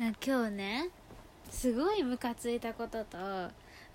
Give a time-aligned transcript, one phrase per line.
[0.00, 0.90] 今日ね
[1.50, 3.18] すごいムカついたことと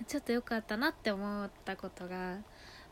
[0.05, 2.35] ちょっと良かったなって思ったことがあ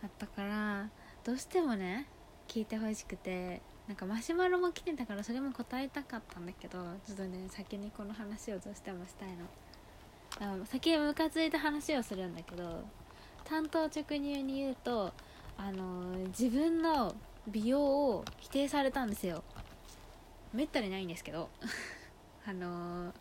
[0.08, 0.88] ったから
[1.26, 2.08] どうしてもね
[2.48, 10.64] 聞いてほしくてなんかマシュマロも来てたからそれも答えたかったんだけどちょっとね先にこの話をどうしてもしたいの。
[10.64, 12.86] あ先にムカついた話をするんだけど
[13.44, 15.12] 担当直入に言うと
[15.58, 17.14] あの自分の
[17.46, 19.44] 美容を否定されたんですよ。
[20.54, 21.50] めったにないんですけど。
[22.46, 23.14] あの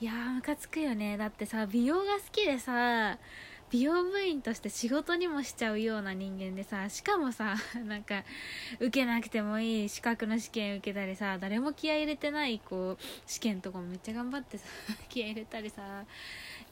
[0.00, 1.16] いやームカつくよね。
[1.16, 3.18] だってさ美容が好きでさ
[3.70, 8.22] 美容部員として仕事にもしちゃうような人間でさしかもさ なんか
[8.80, 14.66] 受けなくてもいい資格の試験受けたりさ誰も気合入れてないこう試験とかもめっちゃ頑張ってさ
[15.08, 16.04] 気合入れたりさ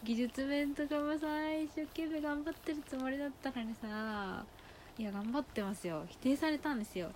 [0.03, 4.45] 技術面とかもさ一生懸命頑張ってるつもりだったのにさ
[4.99, 6.05] いや頑張ってますよ。
[6.11, 7.11] 否定されたんですよ。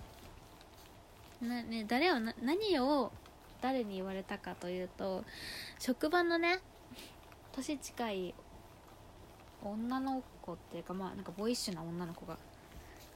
[1.41, 3.11] なね誰を何を
[3.61, 5.23] 誰に言われたかというと
[5.79, 6.59] 職場のね
[7.51, 8.35] 年近い
[9.63, 12.37] 女の子っていうかまあなんかボイッシュな女の子が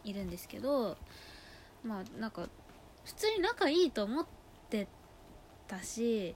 [0.04, 0.98] いるんですけど
[1.84, 2.48] まあなんか
[3.06, 4.26] 普通に仲いいと思っ
[4.70, 4.88] て
[5.68, 6.36] たし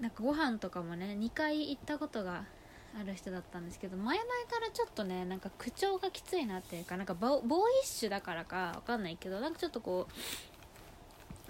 [0.00, 2.44] なんかご飯とかもね2回行ったことが
[2.98, 10.12] ある人だったんですけど前々からちょっとねなんか口調がきついなっていうかなんかボボーイッシュだからかわかんないけどなんかちょっとこう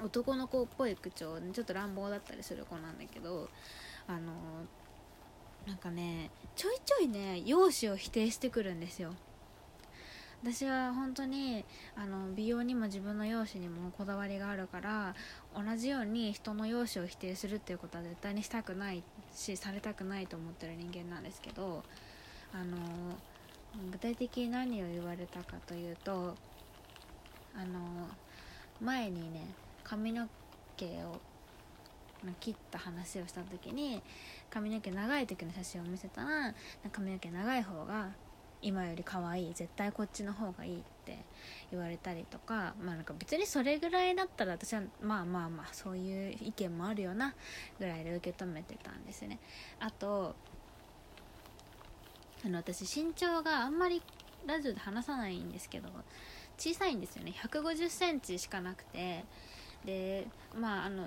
[0.02, 3.48] 男の子っぽい口調ちょっと乱暴だったりする子なんだけど
[4.06, 4.32] あの
[5.66, 9.14] なんかねちょいちょいね容姿を否定してくるんですよ。
[10.42, 11.64] 私は本当に
[11.96, 15.16] あの美容にも自分の容姿にもこだわりがあるから
[15.52, 19.02] 同じように人の容姿を否定するっていうことは絶対にしたくない
[19.34, 21.82] しされたくないと思ってる人間なんですけど
[22.54, 22.76] あの
[23.90, 26.36] 具体的に何を言われたかというと
[27.56, 28.08] あの
[28.80, 29.40] 前にね
[29.88, 30.28] 髪の
[30.76, 30.88] 毛を
[32.40, 34.02] 切った話をした時に
[34.50, 36.54] 髪の毛長い時の写真を見せたら
[36.92, 38.10] 髪の毛長い方が
[38.60, 41.18] 今より可愛い絶対こっちの方がいいって
[41.70, 47.34] 言われたりとかまあなんか別にそれぐらいだったら私はまあまあまあそういう意見もあるよな
[47.78, 49.38] ぐらいで受け止めてたんですね。
[49.78, 50.34] あと
[52.44, 54.02] あの私身長があんまり
[54.46, 55.88] ラジオで話さないんですけど
[56.58, 57.32] 小さいんですよね。
[57.36, 59.24] 1 5 0センチしかなくて
[59.84, 61.06] でまああの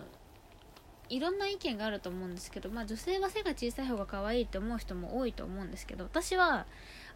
[1.12, 6.66] いろんな意見があると思うんですけど、まあ、女性は背が小さい方が可愛いって思う人も多いと思うんですけど私は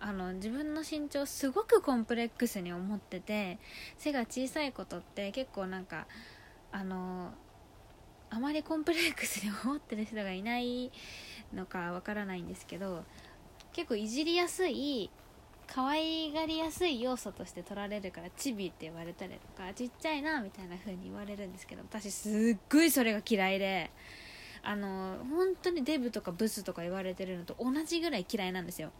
[0.01, 3.57] あの自分の身長すごくコンプレックスに思ってて
[3.97, 6.07] 背が小さいことって結構なんか
[6.73, 7.31] あの
[8.29, 10.91] あまりコンプレックスに思ってる人がいない
[11.53, 13.05] のかわからないんですけど
[13.71, 15.09] 結構いじりやすい
[15.75, 23.91] 可愛がりやすい要素として取られるからチビって言われたりとかちっちゃいなみたいな風に言われるんですけど私すっごいそれが嫌いで
[24.63, 28.91] あの本当にデブとかブスとか言われてるのと同じぐらい嫌いなんですよ。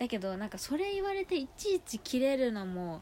[0.00, 3.00] だけどなんかそれ言われていちいち切れるのも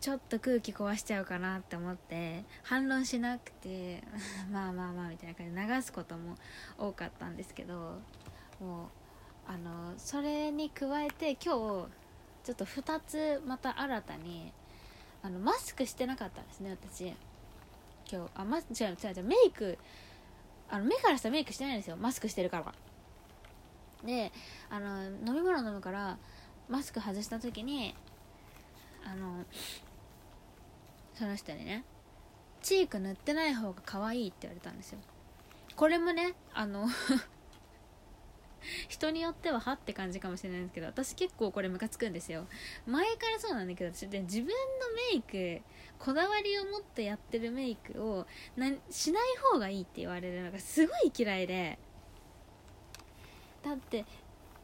[0.00, 4.02] ちょっと空気壊しちゃうかなって思って反論しなくて
[4.50, 6.34] まあまあまあみたいな感じで流すことも
[6.76, 8.00] 多かったんですけど
[8.58, 8.88] もう
[9.46, 11.97] あのそれに加えて今日
[12.48, 14.54] ちょっと2つまた新たに
[15.22, 17.14] あのマスクしてなかったんですね私。
[18.10, 18.30] 今日。
[18.34, 19.76] あマス違う違う違うメイク。
[20.70, 22.74] あの目から下メイクしてないんですよマスクしてるから。
[24.02, 24.32] で
[24.70, 26.16] あの飲み物飲むから
[26.70, 27.94] マスク外した時に
[29.04, 29.44] あの
[31.12, 31.84] その人にね
[32.62, 35.00] チーク塗ってない方が可愛いって言われたんですよ。
[35.76, 36.88] これもねあの
[38.88, 42.46] 人によってははって感じかもしれないんですけど私結構これムカつくんですよ。
[42.86, 44.54] 前からそうなんだけど私で自分の
[45.12, 45.62] メイク
[45.98, 48.26] こだわりを持ってやってるメイクを
[48.56, 51.78] なしない方がいいって言われるのがすごい嫌いで。
[53.62, 54.04] だって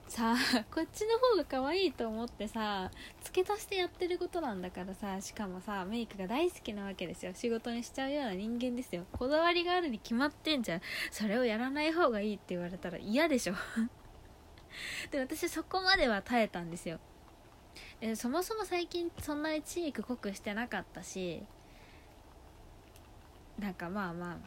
[0.08, 0.36] さあ
[0.72, 2.90] こっちの方が可愛いと思ってさ
[3.22, 7.32] 付け足してやってることなんだからさしかもさメイクが大好きなわけですよ。
[7.34, 9.06] 仕事にしちゃうような人間ですよ。
[9.12, 10.80] こだわりがあるに決まってんじゃん。
[11.10, 13.54] それをやらない方がいいって言われたら嫌でしょ。
[15.10, 17.00] で私そこまでは耐えたんですよ。
[18.00, 21.42] でそもそも最近そんなにチーク濃くしてなかったし
[23.58, 24.38] なんかまあまあまあ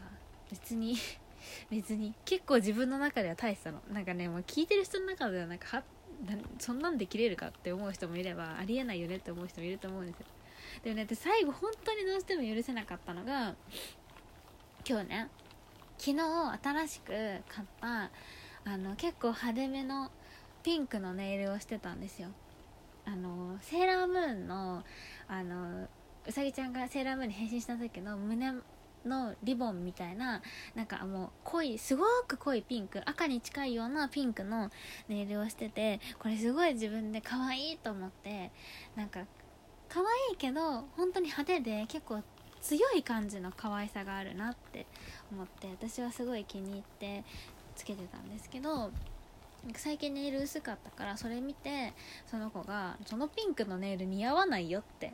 [0.49, 0.95] 別に
[1.69, 3.81] 別に結構自分の中では大したの。
[3.91, 5.83] なんかねもう聞いてる人の中ではなんかは
[6.59, 10.25] そんなんで切れるかって思う人もいればありえないよねって思う人もいると思うんですよ。
[10.83, 13.55] でもね最後本当にどうしても許せなかったのが
[14.87, 15.29] 今日ね
[15.97, 16.19] 昨日
[16.63, 18.11] 新しく買った
[18.65, 20.11] あの結構派手めの
[20.63, 22.29] ピンクのネイルをしてたんですよ。
[23.05, 24.83] あのセーラームーンの
[25.27, 25.87] あの
[26.25, 28.51] うさぎちゃんがセーラームーンに変身した時の胸
[29.05, 30.41] のリボンみたいな
[30.75, 34.69] なんかもう濃いすごく濃いピンク赤に近いようなピンクの
[35.07, 38.51] ネイルをしててこれすごい自分で可愛いと思って
[38.95, 39.21] なんか
[39.89, 42.21] 可愛いけど本当に派手で結構
[42.61, 44.85] 強い感じの可愛さがあるなって
[45.31, 47.23] 思って私はすごい気に入って
[47.75, 48.91] つけてたんですけど
[49.75, 51.93] 最近ネイル薄かったからそれ見て
[52.25, 55.07] その子が「そのピンクのネイル似合わないよ」って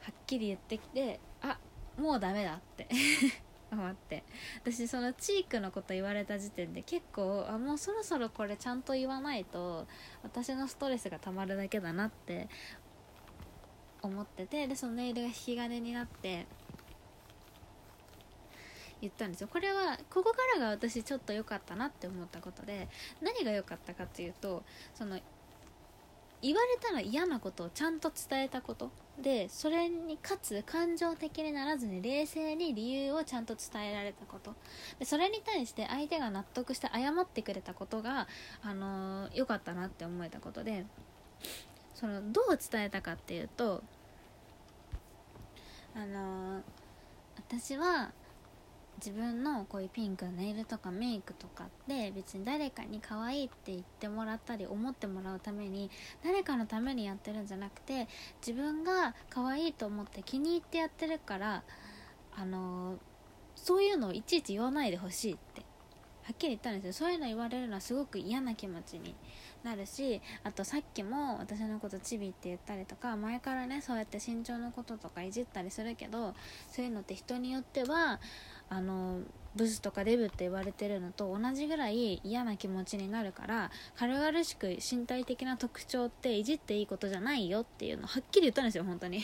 [0.00, 1.58] はっきり言ってきてあ
[2.02, 2.88] もうダメだって
[3.70, 4.24] 思って。
[4.60, 9.86] 私そのチークのこと言われた時点で結構あもうそろそろこれちゃんと言わないと
[10.22, 12.48] 私のストレスがたまるだけだなって
[14.02, 16.46] 思っててでそのネイルが引き金になって
[19.00, 19.48] 言ったんですよ。
[19.48, 22.88] これはここからが私ちょっと良かったなって思ったことで
[23.20, 24.62] 何が良かったかっていうと
[24.94, 25.18] その
[26.42, 28.90] 言われたら嫌なことをちゃんと伝えたこと。
[29.20, 34.54] でそれにかつ感情的にならずに冷静に理由をちゃんと伝えられたこと。
[34.98, 38.26] でそれに対して相手が納得して謝ってくれたことが
[38.62, 40.84] あの、ー、かったなって思えたことで。
[41.94, 43.80] そのどう伝えたかっていうと
[45.94, 46.62] あのー、
[47.36, 48.10] 私は
[49.04, 55.90] 自分のこういうピンクのネイルとかメイクとかって別に誰かに可愛いって言ってもらったり思ってもらうために
[56.22, 58.06] 誰かのためにやってるんじゃなくて
[58.46, 61.64] 自分が可愛いと思って気に入ってやってるから
[62.36, 62.96] あの
[63.56, 65.62] そういうのをいちいち言わないでほしいって。
[66.22, 66.92] はっきり言ったんですよ。
[66.92, 69.14] そういうの言われるのはすごく嫌な気持ちに
[69.64, 76.34] なるしあとさっきも私のことチビって言ったりとか前からねそうやって身長のこととかいじったりするけど
[76.70, 78.20] そういうのって人によっては
[78.72, 79.20] あの
[79.54, 89.22] ブスとかデブって言われてるのと同じぐらい嫌な気持ちになるから軽々しく身体的な特徴っていじっていいことじゃないよっていうのをはっきり言ったんですよ本当に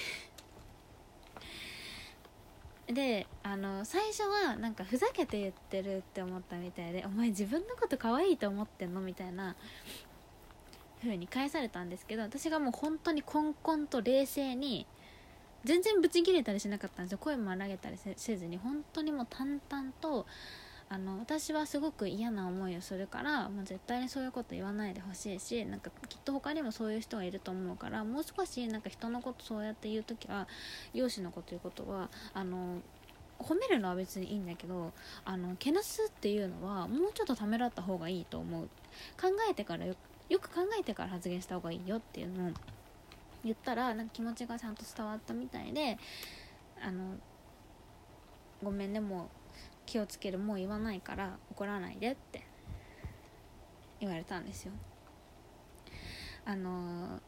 [2.92, 9.56] であの最初はなんかふざけて言ってるって思ったみたいで「お前自分のこと可愛いと思ってんの?」みたいな
[11.00, 14.86] 風に返されたんですけど私がもう本当にコンコンと冷静に
[15.64, 17.18] 全然ブチ切れたりしなかったんですよ。
[17.18, 20.26] 声も荒げたりせずに本当にもう淡々と
[20.90, 30.48] あの私はすごく嫌な思いをするからもう絶対にそういうこと言わないでほしいしなんかきっと他にもそういう人がいると思うからもう少しなんか人のことそうやって言う時は
[30.94, 32.80] 容姿のこと言うことはあの
[33.38, 34.92] 褒めるのは別にいいんだけど
[35.24, 38.68] あのけなすっていうのはもうちょっとためらった方がいいと思う。
[39.20, 39.94] 考えてからよ
[40.40, 42.52] く考えてから発言した方がいいよっていうのを
[43.44, 45.98] 言ったらなんか気持ちがちゃんと伝わったみたいで
[46.82, 47.14] あの
[48.62, 49.28] ごめんねもう
[49.86, 52.44] 気をつけるもう言わないから怒らないでって
[54.00, 54.72] 言われたんですよ。
[56.44, 57.20] あの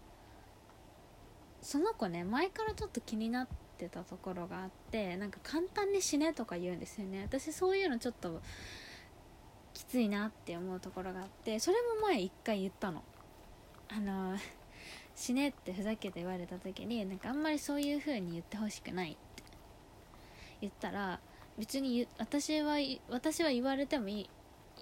[1.60, 7.22] その子ね前からちょっと気になってたところがあってなんか簡単に死ねとか言うんですよね。
[7.22, 8.40] 私そういうのちょっと
[9.74, 13.02] きついなって思うところがあってそれも前一回言ったの。
[13.88, 14.36] あの
[15.20, 19.42] 死ねってふざけて言われた時になんかあんまりそういう風に言ってほしくないって
[20.62, 21.20] 言ったら
[21.58, 22.76] 別に私は
[23.10, 24.30] 私は言われてもいい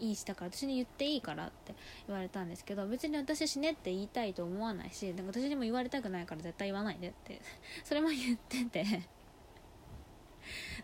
[0.00, 1.74] いいしだから私に言っていいからって
[2.06, 7.40] 言われたんですけど別に私死ねって言いたいと思わないしでも私にも言われたくないから絶対言わないでって
[7.82, 8.84] それも言ってて。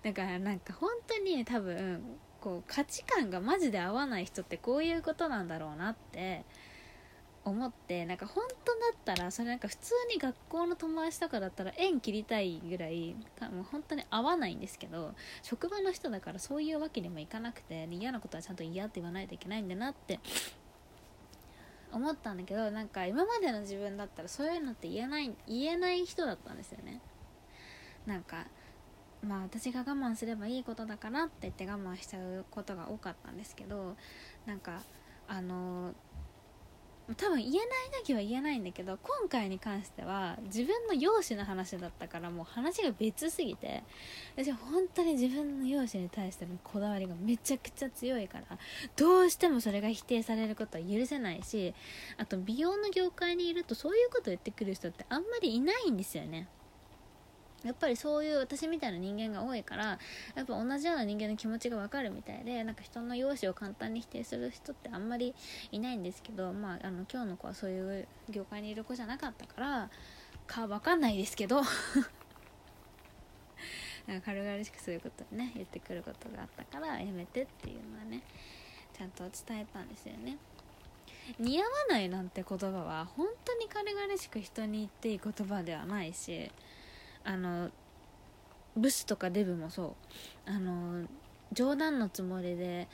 [0.02, 6.44] だからなんか本当に多分こう価値観がマジで合わない人ってこういうことなんだろうなって
[7.44, 13.14] 思ってなんか本当だったらそれなんか普通に学校の友達とかだったら縁切りたいぐらい
[13.52, 20.20] もう本当に合わないんですけど職場の人だからそういうわけにもいかなくて嫌なことはちゃんと嫌って言わないといけないんだなって
[21.92, 27.00] 思ったんだけどなんか今までの自分だったらそういうのって言えない言えない人だったんですよね。
[28.06, 28.46] なんか
[29.22, 33.96] まあ私が我慢すればいいことだからって言って我慢しちゃうことが多かったんですけど
[34.44, 34.82] なんか
[35.28, 35.94] あの
[37.16, 37.64] 多分言えない
[38.02, 43.82] 時は言えないんだけど今回に関しては自分の容姿の話だったからもう話が別すぎて
[44.36, 48.44] 私本当に自分の容姿に対してのこだわりがめちゃくちゃ強いから
[48.96, 51.74] どうしてもそれが否定されることは許せないし
[52.16, 56.48] あと美容の業界にいるとそういうことを言ってくる人ってあんまりいないんですよね。
[57.64, 59.98] やっぱりそういう私みたいな人間が多いから
[60.34, 65.34] やっぱ同じような人間の気持ちが分かるみたいでなんか人の容姿を簡単に否定する人ってあんまり
[65.72, 69.90] いないんですけどまああの今日の子はそういう業界にいる子じゃなかったから
[70.46, 71.62] か分かんないですけど
[74.06, 78.22] なんか軽々しくそういうことね言ってくることがあったからやめてっていうのはね
[78.92, 80.36] ちゃんと伝えたんですよね。
[81.38, 86.50] 似合わないなんて言葉は本当に軽々しく人に言っていい言葉ではないし
[87.24, 87.70] あの
[88.76, 89.96] ブスとかデブもそ
[90.46, 91.06] うあの
[91.52, 92.88] 冗談のつもりで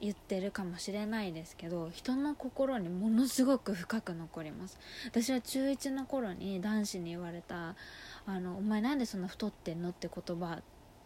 [0.00, 7.76] 言ってるかもしれないですけど人の心にものすごく深く残ります私は中1の頃に男子に言われた
[8.26, 10.62] 「あのお前なんでそんな太ってんの?」って言葉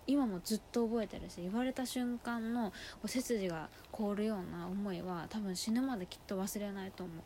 [0.07, 2.73] 今もずっと覚えてるし言われた瞬間の
[3.07, 7.17] 背筋が凍るような思いは多分死ぬまできっと忘れないと思う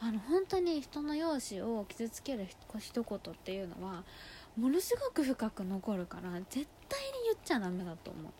[0.00, 2.46] あの本当に人の容姿を傷つける
[2.78, 4.04] 一言っていうのは
[4.56, 6.66] ものすごく深く残るから絶対に
[7.26, 8.32] 言っちゃダメだと思う。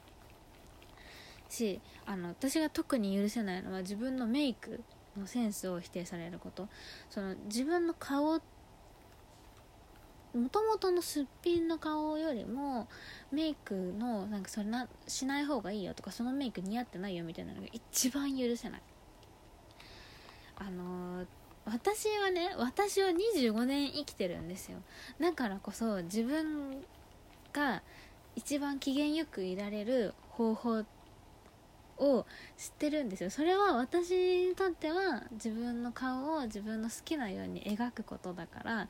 [1.49, 4.82] しあの私が特に許せないのは自分のメイク
[5.16, 6.68] のセンスを否定されること。
[7.08, 8.40] その自分の顔
[10.34, 12.88] もともとのすっぴんの顔よりも
[13.30, 18.82] メイクのなんかそれなしない方がいいよとかそのメイク似合ってないよみたいなのが一番許せない。
[20.56, 21.26] あのー、
[21.66, 24.78] 私はね私は25年生きてるんですよ。
[25.21, 26.85] だからこそ自分
[27.52, 27.83] が
[28.37, 30.85] 一番機嫌よくいられる方法
[31.99, 33.30] を知ってるんですよ。
[33.30, 38.88] それは私にとっては自分の顔を自分の好きなように描くことだから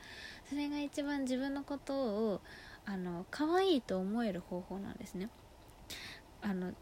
[0.49, 2.41] それが一番自分のことを
[2.85, 5.29] あの可愛いと思える方法なんですね。
[6.41, 6.73] あの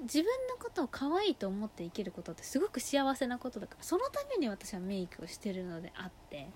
[0.00, 6.46] 自分のことを可愛いと思って生きることってすごく幸せなことだからそのために私はメイクをしてるのであって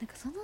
[0.00, 0.34] なんかその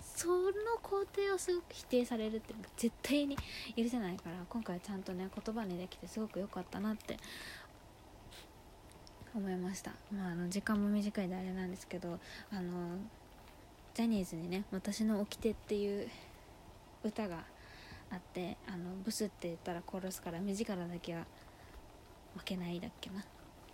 [0.00, 0.52] その
[0.82, 3.36] 工程をすごく否定されるって絶対に
[3.76, 7.16] 許せないから今回ちゃんとね言葉にできてすごく良かったなって
[9.34, 9.92] 思いました。
[10.12, 12.18] まああの時間も短いであれなんですけど
[12.50, 12.96] あの
[13.94, 16.08] ジャニーズにね「私の掟」っていう
[17.04, 17.44] 歌が
[18.10, 21.24] あってあのブスって言ったら殺すから目力だけは
[22.36, 23.20] 負けないだっけな。
[23.20, 23.24] っ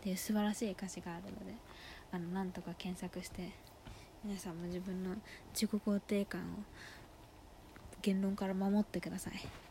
[0.02, 1.54] ていう素晴らしい歌詞があるので
[2.12, 3.52] あのなんとか検索して
[4.22, 5.16] 皆さんも自分の
[5.52, 6.44] 自己肯定感を
[8.02, 9.63] 言論から守ってください。